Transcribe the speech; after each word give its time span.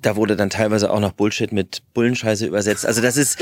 da 0.00 0.16
wurde 0.16 0.36
dann 0.36 0.50
teilweise 0.50 0.90
auch 0.90 1.00
noch 1.00 1.12
Bullshit 1.12 1.52
mit 1.52 1.82
Bullenscheiße 1.94 2.46
übersetzt. 2.46 2.86
Also 2.86 3.00
das 3.00 3.16
ist 3.16 3.38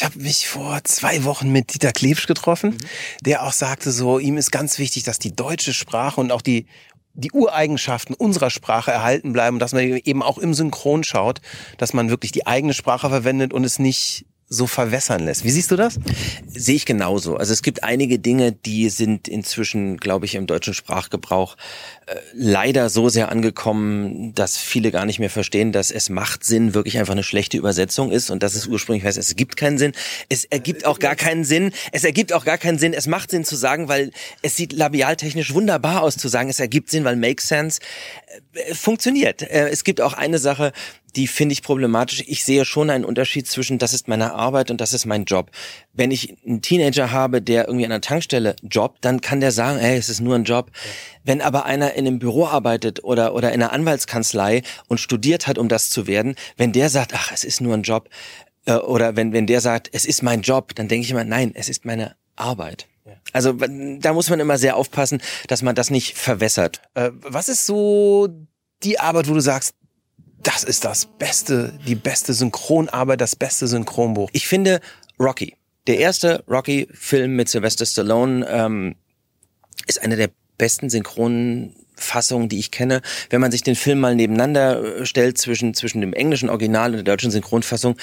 ich 0.00 0.04
habe 0.04 0.18
mich 0.20 0.48
vor 0.48 0.82
zwei 0.84 1.24
Wochen 1.24 1.52
mit 1.52 1.74
Dieter 1.74 1.92
Klebsch 1.92 2.26
getroffen, 2.26 2.70
mhm. 2.70 2.78
der 3.24 3.42
auch 3.42 3.52
sagte 3.52 3.90
so, 3.90 4.18
ihm 4.18 4.38
ist 4.38 4.50
ganz 4.50 4.78
wichtig, 4.78 5.02
dass 5.02 5.18
die 5.18 5.34
deutsche 5.34 5.74
Sprache 5.74 6.20
und 6.20 6.32
auch 6.32 6.40
die 6.40 6.66
die 7.14 7.32
Ureigenschaften 7.32 8.14
unserer 8.14 8.50
Sprache 8.50 8.92
erhalten 8.92 9.32
bleiben, 9.32 9.58
dass 9.58 9.72
man 9.72 9.82
eben 9.82 10.22
auch 10.22 10.38
im 10.38 10.54
Synchron 10.54 11.04
schaut, 11.04 11.40
dass 11.76 11.92
man 11.92 12.10
wirklich 12.10 12.32
die 12.32 12.46
eigene 12.46 12.72
Sprache 12.72 13.08
verwendet 13.08 13.52
und 13.52 13.64
es 13.64 13.78
nicht 13.78 14.26
so 14.52 14.66
verwässern 14.66 15.24
lässt. 15.24 15.44
Wie 15.44 15.50
siehst 15.50 15.70
du 15.70 15.76
das? 15.76 16.00
Sehe 16.48 16.74
ich 16.74 16.84
genauso. 16.84 17.36
Also 17.36 17.52
es 17.52 17.62
gibt 17.62 17.84
einige 17.84 18.18
Dinge, 18.18 18.50
die 18.50 18.88
sind 18.88 19.28
inzwischen, 19.28 19.98
glaube 19.98 20.26
ich, 20.26 20.34
im 20.34 20.48
deutschen 20.48 20.74
Sprachgebrauch 20.74 21.56
äh, 22.06 22.16
leider 22.34 22.90
so 22.90 23.08
sehr 23.08 23.30
angekommen, 23.30 24.34
dass 24.34 24.58
viele 24.58 24.90
gar 24.90 25.06
nicht 25.06 25.20
mehr 25.20 25.30
verstehen, 25.30 25.70
dass 25.70 25.92
es 25.92 26.10
macht 26.10 26.42
Sinn 26.42 26.74
wirklich 26.74 26.98
einfach 26.98 27.12
eine 27.12 27.22
schlechte 27.22 27.56
Übersetzung 27.58 28.10
ist 28.10 28.28
und 28.28 28.42
dass 28.42 28.56
es 28.56 28.66
ursprünglich 28.66 29.04
heißt, 29.04 29.18
es 29.18 29.36
gibt 29.36 29.56
keinen 29.56 29.78
Sinn. 29.78 29.92
Es 30.28 30.44
ergibt 30.46 30.84
auch 30.84 30.98
gar 30.98 31.14
keinen 31.14 31.44
Sinn. 31.44 31.70
Es 31.92 32.02
ergibt 32.02 32.32
auch 32.32 32.44
gar 32.44 32.58
keinen 32.58 32.78
Sinn. 32.80 32.92
Es 32.92 33.06
macht 33.06 33.30
Sinn 33.30 33.44
zu 33.44 33.54
sagen, 33.54 33.86
weil 33.86 34.10
es 34.42 34.56
sieht 34.56 34.72
labialtechnisch 34.72 35.54
wunderbar 35.54 36.02
aus 36.02 36.16
zu 36.16 36.26
sagen, 36.26 36.50
es 36.50 36.58
ergibt 36.58 36.90
Sinn, 36.90 37.04
weil 37.04 37.14
make 37.14 37.40
sense 37.40 37.78
äh, 38.54 38.74
funktioniert. 38.74 39.42
Äh, 39.42 39.68
es 39.68 39.84
gibt 39.84 40.00
auch 40.00 40.14
eine 40.14 40.40
Sache, 40.40 40.72
die 41.16 41.26
finde 41.26 41.52
ich 41.52 41.62
problematisch. 41.62 42.22
Ich 42.26 42.44
sehe 42.44 42.64
schon 42.64 42.90
einen 42.90 43.04
Unterschied 43.04 43.46
zwischen, 43.46 43.78
das 43.78 43.92
ist 43.92 44.08
meine 44.08 44.34
Arbeit 44.34 44.70
und 44.70 44.80
das 44.80 44.92
ist 44.92 45.06
mein 45.06 45.24
Job. 45.24 45.50
Wenn 45.92 46.10
ich 46.10 46.36
einen 46.46 46.62
Teenager 46.62 47.10
habe, 47.10 47.42
der 47.42 47.66
irgendwie 47.66 47.84
an 47.84 47.92
einer 47.92 48.00
Tankstelle 48.00 48.56
jobbt, 48.62 49.04
dann 49.04 49.20
kann 49.20 49.40
der 49.40 49.52
sagen, 49.52 49.78
hey, 49.78 49.96
es 49.96 50.08
ist 50.08 50.20
nur 50.20 50.34
ein 50.34 50.44
Job. 50.44 50.70
Ja. 50.72 50.80
Wenn 51.24 51.40
aber 51.40 51.64
einer 51.64 51.94
in 51.94 52.06
einem 52.06 52.18
Büro 52.18 52.46
arbeitet 52.46 53.04
oder, 53.04 53.34
oder 53.34 53.52
in 53.52 53.62
einer 53.62 53.72
Anwaltskanzlei 53.72 54.62
und 54.88 54.98
studiert 54.98 55.46
hat, 55.46 55.58
um 55.58 55.68
das 55.68 55.90
zu 55.90 56.06
werden, 56.06 56.34
wenn 56.56 56.72
der 56.72 56.88
sagt, 56.88 57.12
ach, 57.14 57.32
es 57.32 57.44
ist 57.44 57.60
nur 57.60 57.74
ein 57.74 57.82
Job, 57.82 58.08
äh, 58.66 58.74
oder 58.74 59.16
wenn, 59.16 59.32
wenn 59.32 59.46
der 59.46 59.60
sagt, 59.60 59.88
es 59.92 60.04
ist 60.04 60.22
mein 60.22 60.42
Job, 60.42 60.74
dann 60.74 60.88
denke 60.88 61.04
ich 61.04 61.10
immer, 61.10 61.24
nein, 61.24 61.52
es 61.54 61.68
ist 61.68 61.84
meine 61.84 62.16
Arbeit. 62.36 62.86
Also 63.32 63.52
da 63.52 64.12
muss 64.12 64.30
man 64.30 64.40
immer 64.40 64.58
sehr 64.58 64.76
aufpassen, 64.76 65.20
dass 65.48 65.62
man 65.62 65.74
das 65.74 65.90
nicht 65.90 66.16
verwässert. 66.16 66.80
Äh, 66.94 67.10
was 67.22 67.48
ist 67.48 67.66
so 67.66 68.28
die 68.82 68.98
Arbeit, 68.98 69.28
wo 69.28 69.34
du 69.34 69.40
sagst, 69.40 69.74
das 70.42 70.64
ist 70.64 70.84
das 70.84 71.06
beste, 71.06 71.72
die 71.86 71.94
beste 71.94 72.32
Synchronarbeit, 72.32 73.20
das 73.20 73.36
beste 73.36 73.66
Synchronbuch. 73.66 74.30
Ich 74.32 74.46
finde 74.46 74.80
Rocky, 75.18 75.56
der 75.86 75.98
erste 75.98 76.44
Rocky-Film 76.48 77.36
mit 77.36 77.48
Sylvester 77.48 77.84
Stallone, 77.84 78.46
ähm, 78.48 78.96
ist 79.86 80.02
einer 80.02 80.16
der 80.16 80.30
besten 80.56 80.90
synchronen 80.90 81.74
Fassung, 81.96 82.48
die 82.48 82.58
ich 82.58 82.70
kenne. 82.70 83.02
Wenn 83.28 83.40
man 83.40 83.50
sich 83.50 83.62
den 83.62 83.76
Film 83.76 84.00
mal 84.00 84.14
nebeneinander 84.14 85.00
äh, 85.00 85.06
stellt 85.06 85.38
zwischen, 85.38 85.74
zwischen 85.74 86.00
dem 86.00 86.12
englischen 86.12 86.48
Original 86.48 86.90
und 86.90 86.96
der 86.96 87.04
deutschen 87.04 87.30
Synchronfassung, 87.30 87.96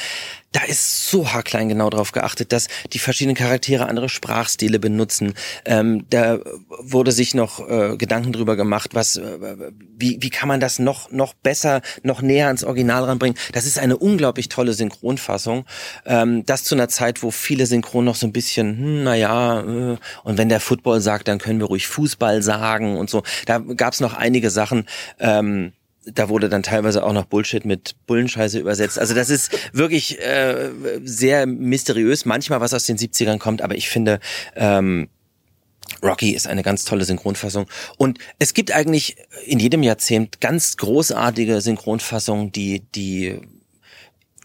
da 0.51 0.63
ist 0.63 1.09
so 1.09 1.31
haarklein 1.31 1.69
genau 1.69 1.89
darauf 1.89 2.11
geachtet, 2.11 2.51
dass 2.51 2.67
die 2.93 2.99
verschiedenen 2.99 3.35
Charaktere 3.35 3.87
andere 3.87 4.09
Sprachstile 4.09 4.79
benutzen. 4.79 5.33
Ähm, 5.65 6.05
da 6.09 6.39
wurde 6.79 7.11
sich 7.11 7.35
noch 7.35 7.67
äh, 7.67 7.97
Gedanken 7.97 8.31
drüber 8.31 8.55
gemacht, 8.55 8.91
was, 8.93 9.17
äh, 9.17 9.55
wie, 9.97 10.17
wie 10.21 10.29
kann 10.29 10.47
man 10.47 10.59
das 10.59 10.79
noch, 10.79 11.11
noch 11.11 11.33
besser, 11.33 11.81
noch 12.03 12.21
näher 12.21 12.47
ans 12.47 12.63
Original 12.63 13.03
ranbringen. 13.03 13.37
Das 13.51 13.65
ist 13.65 13.77
eine 13.77 13.97
unglaublich 13.97 14.47
tolle 14.47 14.73
Synchronfassung. 14.73 15.65
Ähm, 16.05 16.45
das 16.45 16.63
zu 16.63 16.75
einer 16.75 16.87
Zeit, 16.87 17.23
wo 17.23 17.31
viele 17.31 17.65
Synchron 17.65 18.05
noch 18.05 18.15
so 18.15 18.25
ein 18.25 18.33
bisschen, 18.33 18.77
hm, 18.77 19.03
naja, 19.03 19.61
äh, 19.61 19.97
und 20.23 20.37
wenn 20.37 20.49
der 20.49 20.61
Football 20.61 21.01
sagt, 21.01 21.27
dann 21.27 21.39
können 21.39 21.59
wir 21.59 21.67
ruhig 21.67 21.87
Fußball 21.87 22.41
sagen 22.41 22.97
und 22.97 23.09
so. 23.09 23.23
Da 23.45 23.59
gab 23.59 23.93
es 23.93 23.99
noch 23.99 24.13
einige 24.13 24.49
Sachen. 24.49 24.85
Ähm, 25.19 25.73
da 26.13 26.29
wurde 26.29 26.49
dann 26.49 26.63
teilweise 26.63 27.03
auch 27.03 27.13
noch 27.13 27.25
Bullshit 27.25 27.65
mit 27.65 27.95
Bullenscheiße 28.07 28.59
übersetzt. 28.59 28.99
Also 28.99 29.13
das 29.13 29.29
ist 29.29 29.51
wirklich 29.73 30.19
äh, 30.19 30.69
sehr 31.03 31.45
mysteriös, 31.45 32.25
manchmal 32.25 32.61
was 32.61 32.73
aus 32.73 32.85
den 32.85 32.97
70ern 32.97 33.39
kommt, 33.39 33.61
aber 33.61 33.75
ich 33.75 33.89
finde, 33.89 34.19
ähm, 34.55 35.09
Rocky 36.03 36.31
ist 36.31 36.47
eine 36.47 36.63
ganz 36.63 36.85
tolle 36.85 37.05
Synchronfassung. 37.05 37.67
Und 37.97 38.19
es 38.39 38.53
gibt 38.53 38.71
eigentlich 38.71 39.17
in 39.45 39.59
jedem 39.59 39.83
Jahrzehnt 39.83 40.41
ganz 40.41 40.77
großartige 40.77 41.61
Synchronfassungen, 41.61 42.51
die, 42.51 42.81
die 42.93 43.39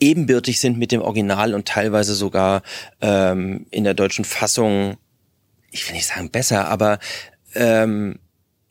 ebenbürtig 0.01 0.61
sind 0.61 0.79
mit 0.79 0.93
dem 0.93 1.03
Original 1.03 1.55
und 1.55 1.69
teilweise 1.69 2.15
sogar 2.15 2.63
ähm, 3.01 3.67
in 3.71 3.85
der 3.85 3.95
deutschen 3.95 4.25
Fassung, 4.25 4.97
ich 5.71 5.87
will 5.87 5.95
nicht 5.95 6.07
sagen 6.07 6.31
besser, 6.31 6.69
aber 6.69 6.99
ähm, 7.55 8.19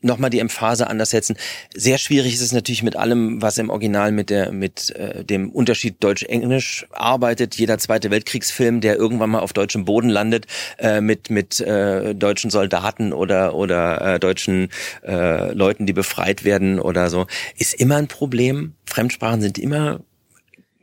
nochmal 0.02 0.30
die 0.30 0.40
Emphase 0.40 0.86
anders 0.86 1.10
setzen. 1.10 1.36
Sehr 1.74 1.98
schwierig 1.98 2.34
ist 2.34 2.40
es 2.40 2.52
natürlich 2.52 2.82
mit 2.82 2.96
allem, 2.96 3.40
was 3.42 3.58
im 3.58 3.70
Original 3.70 4.12
mit 4.12 4.30
der 4.30 4.52
mit 4.52 4.90
äh, 4.90 5.24
dem 5.24 5.50
Unterschied 5.50 6.02
Deutsch-Englisch 6.02 6.86
arbeitet. 6.92 7.54
Jeder 7.56 7.78
zweite 7.78 8.10
Weltkriegsfilm, 8.10 8.80
der 8.80 8.96
irgendwann 8.96 9.30
mal 9.30 9.40
auf 9.40 9.52
deutschem 9.52 9.84
Boden 9.84 10.08
landet, 10.08 10.46
äh, 10.78 11.00
mit 11.00 11.30
mit 11.30 11.60
äh, 11.60 12.14
deutschen 12.14 12.50
Soldaten 12.50 13.12
oder 13.12 13.54
oder 13.54 14.14
äh, 14.14 14.20
deutschen 14.20 14.68
äh, 15.06 15.52
Leuten, 15.52 15.86
die 15.86 15.92
befreit 15.92 16.44
werden 16.44 16.78
oder 16.78 17.10
so, 17.10 17.26
ist 17.56 17.74
immer 17.74 17.96
ein 17.96 18.08
Problem. 18.08 18.74
Fremdsprachen 18.86 19.40
sind 19.40 19.58
immer 19.58 20.00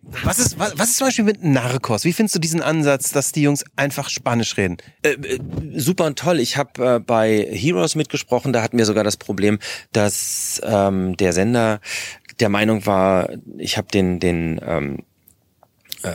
was 0.02 0.40
ist, 0.40 0.60
was, 0.60 0.78
was 0.78 0.90
ist 0.90 0.98
zum 0.98 1.08
Beispiel 1.08 1.26
mit 1.26 1.44
Narcos? 1.44 2.06
Wie 2.06 2.14
findest 2.14 2.36
du 2.36 2.40
diesen 2.40 2.62
Ansatz, 2.62 3.12
dass 3.12 3.32
die 3.32 3.42
Jungs 3.42 3.64
einfach 3.76 4.10
Spanisch 4.10 4.58
reden? 4.58 4.78
Äh, 5.02 5.12
äh, 5.12 5.40
super 5.76 6.06
und 6.06 6.18
toll. 6.18 6.40
Ich 6.40 6.58
habe 6.58 6.96
äh, 6.96 7.00
bei 7.00 7.48
Heroes 7.52 7.96
mitgesprochen, 7.96 8.54
da 8.54 8.62
hatten 8.62 8.78
wir 8.78 8.86
sogar 8.86 9.04
das 9.04 9.18
Problem, 9.18 9.60
dass 9.92 10.62
ähm, 10.64 11.18
der 11.18 11.34
Sender 11.34 11.80
der 12.40 12.50
Meinung 12.50 12.86
war, 12.86 13.30
ich 13.58 13.78
habe 13.78 13.90
den, 13.90 14.20
den 14.20 14.62
ähm, 14.66 15.00
äh, 15.00 15.02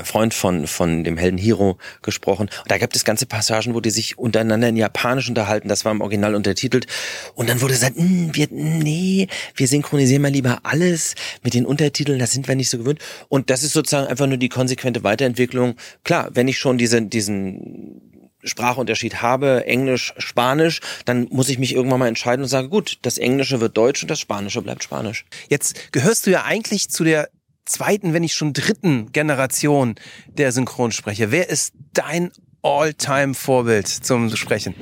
Freund 0.05 0.35
von, 0.35 0.67
von 0.67 1.05
dem 1.05 1.17
Helden 1.17 1.39
Hiro 1.39 1.79
gesprochen. 2.03 2.49
Und 2.63 2.71
da 2.71 2.79
gab 2.79 2.95
es 2.95 3.05
ganze 3.05 3.27
Passagen, 3.27 3.75
wo 3.75 3.81
die 3.81 3.91
sich 3.91 4.19
untereinander 4.19 4.69
in 4.69 4.77
Japanisch 4.77 5.29
unterhalten. 5.29 5.69
Das 5.69 5.85
war 5.85 5.93
im 5.93 6.01
Original 6.01 6.35
untertitelt. 6.35 6.87
Und 7.35 7.49
dann 7.49 7.61
wurde 7.61 7.75
gesagt, 7.75 7.97
hm, 7.97 8.35
wir, 8.35 8.49
nee, 8.51 9.29
wir 9.55 9.69
synchronisieren 9.69 10.23
mal 10.23 10.31
lieber 10.31 10.61
alles 10.63 11.15
mit 11.43 11.55
den 11.55 11.67
Untertiteln. 11.67 12.19
Das 12.19 12.33
sind 12.33 12.49
wir 12.49 12.55
nicht 12.55 12.71
so 12.71 12.79
gewöhnt. 12.79 13.01
Und 13.29 13.51
das 13.51 13.63
ist 13.63 13.73
sozusagen 13.73 14.07
einfach 14.07 14.27
nur 14.27 14.39
die 14.39 14.49
konsequente 14.49 15.05
Weiterentwicklung. 15.05 15.75
Klar, 16.03 16.31
wenn 16.33 16.49
ich 16.49 16.59
schon 16.59 16.79
diese, 16.79 17.03
diesen 17.03 18.01
Sprachunterschied 18.45 19.23
habe, 19.23 19.67
Englisch, 19.67 20.15
Spanisch, 20.19 20.81
dann 21.05 21.29
muss 21.31 21.49
ich 21.49 21.59
mich 21.59 21.75
irgendwann 21.75 22.01
mal 22.01 22.09
entscheiden 22.09 22.43
und 22.43 22.49
sage, 22.49 22.69
gut, 22.69 22.99
das 23.03 23.19
Englische 23.19 23.61
wird 23.61 23.77
Deutsch 23.77 24.03
und 24.03 24.11
das 24.11 24.21
Spanische 24.21 24.63
bleibt 24.63 24.85
Spanisch. 24.85 25.25
Jetzt 25.49 25.93
gehörst 25.93 26.27
du 26.27 26.31
ja 26.31 26.45
eigentlich 26.45 26.91
zu 26.91 27.05
der 27.05 27.31
zweiten, 27.65 28.13
wenn 28.13 28.23
nicht 28.23 28.35
schon 28.35 28.53
dritten 28.53 29.13
Generation 29.13 29.95
der 30.29 30.53
Synchronsprecher. 30.53 31.31
Wer 31.31 31.49
ist 31.49 31.73
dein 31.93 32.31
All-Time-Vorbild 32.63 33.89
zum 33.89 34.35
Sprechen? 34.37 34.75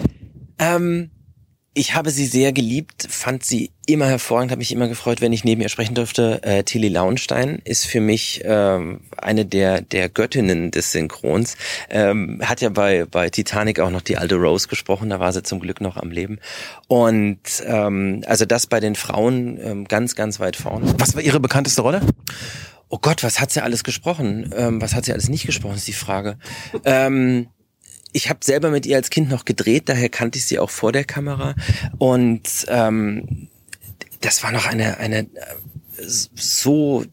Ähm, 0.58 1.10
ich 1.74 1.94
habe 1.94 2.10
sie 2.10 2.26
sehr 2.26 2.52
geliebt, 2.52 3.06
fand 3.08 3.44
sie 3.44 3.70
immer 3.86 4.06
hervorragend, 4.06 4.50
habe 4.50 4.58
mich 4.58 4.72
immer 4.72 4.88
gefreut, 4.88 5.22
wenn 5.22 5.32
ich 5.32 5.42
neben 5.42 5.62
ihr 5.62 5.70
sprechen 5.70 5.94
durfte. 5.94 6.42
Äh, 6.42 6.64
Tilly 6.64 6.88
Launstein 6.88 7.60
ist 7.64 7.86
für 7.86 8.00
mich 8.00 8.42
ähm, 8.44 9.00
eine 9.16 9.46
der 9.46 9.80
der 9.80 10.10
Göttinnen 10.10 10.70
des 10.70 10.92
Synchrons. 10.92 11.56
Ähm, 11.88 12.40
hat 12.44 12.60
ja 12.60 12.68
bei 12.68 13.06
bei 13.06 13.30
Titanic 13.30 13.80
auch 13.80 13.90
noch 13.90 14.02
die 14.02 14.18
alte 14.18 14.34
Rose 14.34 14.68
gesprochen, 14.68 15.08
da 15.08 15.18
war 15.18 15.32
sie 15.32 15.42
zum 15.42 15.60
Glück 15.60 15.80
noch 15.80 15.96
am 15.96 16.10
Leben. 16.10 16.40
Und 16.88 17.40
ähm, 17.64 18.22
also 18.26 18.44
das 18.44 18.66
bei 18.66 18.78
den 18.78 18.94
Frauen 18.94 19.58
ähm, 19.62 19.88
ganz 19.88 20.14
ganz 20.14 20.40
weit 20.40 20.56
vorne. 20.56 20.94
Was 20.98 21.14
war 21.14 21.22
ihre 21.22 21.40
bekannteste 21.40 21.80
Rolle? 21.80 22.02
Oh 22.94 22.98
Gott, 23.00 23.24
was 23.24 23.40
hat 23.40 23.50
sie 23.50 23.62
alles 23.62 23.84
gesprochen? 23.84 24.52
Ähm, 24.54 24.82
was 24.82 24.94
hat 24.94 25.06
sie 25.06 25.14
alles 25.14 25.30
nicht 25.30 25.46
gesprochen, 25.46 25.76
ist 25.76 25.88
die 25.88 25.94
Frage. 25.94 26.36
Ähm, 26.84 27.48
ich 28.12 28.28
habe 28.28 28.40
selber 28.44 28.68
mit 28.68 28.84
ihr 28.84 28.96
als 28.96 29.08
Kind 29.08 29.30
noch 29.30 29.46
gedreht, 29.46 29.84
daher 29.86 30.10
kannte 30.10 30.36
ich 30.38 30.44
sie 30.44 30.58
auch 30.58 30.68
vor 30.68 30.92
der 30.92 31.04
Kamera. 31.04 31.54
Und 31.96 32.66
ähm, 32.68 33.48
das 34.20 34.42
war 34.42 34.52
noch 34.52 34.66
eine, 34.66 34.98
eine 34.98 35.20
äh, 35.20 35.26
so 36.04 37.06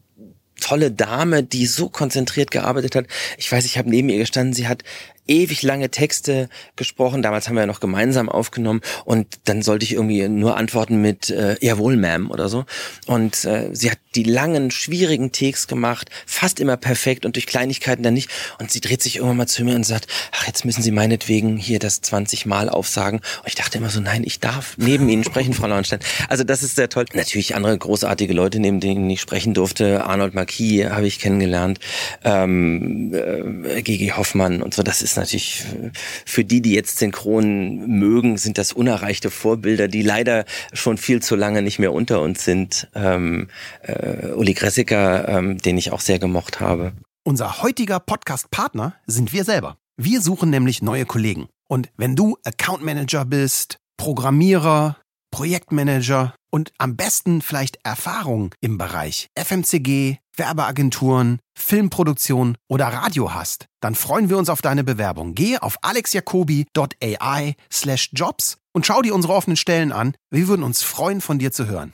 tolle 0.60 0.90
Dame, 0.90 1.44
die 1.44 1.64
so 1.64 1.88
konzentriert 1.88 2.50
gearbeitet 2.50 2.94
hat. 2.94 3.06
Ich 3.38 3.50
weiß, 3.50 3.64
ich 3.64 3.78
habe 3.78 3.88
neben 3.88 4.10
ihr 4.10 4.18
gestanden, 4.18 4.52
sie 4.52 4.68
hat 4.68 4.82
ewig 5.30 5.62
lange 5.62 5.90
Texte 5.90 6.48
gesprochen. 6.76 7.22
Damals 7.22 7.48
haben 7.48 7.54
wir 7.54 7.62
ja 7.62 7.66
noch 7.66 7.80
gemeinsam 7.80 8.28
aufgenommen 8.28 8.80
und 9.04 9.26
dann 9.44 9.62
sollte 9.62 9.84
ich 9.84 9.92
irgendwie 9.92 10.28
nur 10.28 10.56
antworten 10.56 11.00
mit 11.00 11.30
äh, 11.30 11.56
Jawohl, 11.60 11.94
Ma'am 11.94 12.28
oder 12.28 12.48
so. 12.48 12.64
Und 13.06 13.44
äh, 13.44 13.70
sie 13.72 13.90
hat 13.90 13.98
die 14.16 14.24
langen, 14.24 14.70
schwierigen 14.70 15.30
Takes 15.30 15.68
gemacht, 15.68 16.10
fast 16.26 16.58
immer 16.58 16.76
perfekt 16.76 17.24
und 17.24 17.36
durch 17.36 17.46
Kleinigkeiten 17.46 18.02
dann 18.02 18.14
nicht. 18.14 18.30
Und 18.58 18.70
sie 18.70 18.80
dreht 18.80 19.02
sich 19.02 19.16
irgendwann 19.16 19.36
mal 19.36 19.46
zu 19.46 19.64
mir 19.64 19.76
und 19.76 19.84
sagt, 19.84 20.08
ach, 20.32 20.46
jetzt 20.46 20.64
müssen 20.64 20.82
Sie 20.82 20.90
meinetwegen 20.90 21.56
hier 21.56 21.78
das 21.78 22.00
20 22.00 22.46
Mal 22.46 22.68
aufsagen. 22.68 23.20
Und 23.20 23.46
ich 23.46 23.54
dachte 23.54 23.78
immer 23.78 23.90
so, 23.90 24.00
nein, 24.00 24.22
ich 24.24 24.40
darf 24.40 24.74
neben 24.78 25.08
Ihnen 25.08 25.22
sprechen, 25.22 25.54
Frau 25.54 25.68
Lauenstein. 25.68 26.00
Also 26.28 26.42
das 26.42 26.62
ist 26.62 26.74
sehr 26.74 26.88
toll. 26.88 27.04
Natürlich 27.14 27.54
andere 27.54 27.78
großartige 27.78 28.32
Leute, 28.32 28.58
neben 28.58 28.80
denen 28.80 29.08
ich 29.08 29.20
sprechen 29.20 29.54
durfte. 29.54 30.04
Arnold 30.04 30.34
Marquis 30.34 30.86
habe 30.86 31.06
ich 31.06 31.20
kennengelernt, 31.20 31.78
ähm, 32.24 33.14
äh, 33.14 33.82
Gigi 33.82 34.08
Hoffmann 34.08 34.62
und 34.62 34.74
so. 34.74 34.82
Das 34.82 35.02
ist 35.02 35.16
natürlich 35.20 35.64
für 36.26 36.44
die, 36.44 36.60
die 36.60 36.72
jetzt 36.72 36.98
synchron 36.98 37.86
mögen, 37.86 38.36
sind 38.36 38.58
das 38.58 38.72
unerreichte 38.72 39.30
Vorbilder, 39.30 39.88
die 39.88 40.02
leider 40.02 40.44
schon 40.72 40.98
viel 40.98 41.22
zu 41.22 41.36
lange 41.36 41.62
nicht 41.62 41.78
mehr 41.78 41.92
unter 41.92 42.20
uns 42.20 42.44
sind. 42.44 42.88
Ähm, 42.94 43.48
äh, 43.82 44.32
Uli 44.32 44.54
Gressiker, 44.54 45.28
ähm, 45.28 45.58
den 45.58 45.78
ich 45.78 45.92
auch 45.92 46.00
sehr 46.00 46.18
gemocht 46.18 46.60
habe. 46.60 46.92
Unser 47.24 47.62
heutiger 47.62 48.00
Podcast-Partner 48.00 48.94
sind 49.06 49.32
wir 49.32 49.44
selber. 49.44 49.76
Wir 49.96 50.20
suchen 50.22 50.50
nämlich 50.50 50.82
neue 50.82 51.04
Kollegen. 51.04 51.48
Und 51.68 51.90
wenn 51.96 52.16
du 52.16 52.36
Account 52.44 52.82
Manager 52.82 53.24
bist, 53.24 53.76
Programmierer, 53.96 54.96
Projektmanager 55.30 56.34
und 56.50 56.72
am 56.78 56.96
besten 56.96 57.42
vielleicht 57.42 57.78
Erfahrung 57.84 58.54
im 58.60 58.78
Bereich 58.78 59.28
FMCG, 59.38 60.16
Werbeagenturen, 60.40 61.38
Filmproduktion 61.54 62.56
oder 62.66 62.86
Radio 62.86 63.34
hast, 63.34 63.66
dann 63.80 63.94
freuen 63.94 64.30
wir 64.30 64.38
uns 64.38 64.48
auf 64.48 64.62
deine 64.62 64.84
Bewerbung. 64.84 65.34
Gehe 65.34 65.62
auf 65.62 65.76
alexjacobi.ai 65.82 67.54
slash 67.70 68.10
jobs 68.14 68.56
und 68.72 68.86
schau 68.86 69.02
dir 69.02 69.14
unsere 69.14 69.34
offenen 69.34 69.56
Stellen 69.56 69.92
an. 69.92 70.14
Wir 70.30 70.48
würden 70.48 70.62
uns 70.62 70.82
freuen, 70.82 71.20
von 71.20 71.38
dir 71.38 71.52
zu 71.52 71.66
hören. 71.66 71.92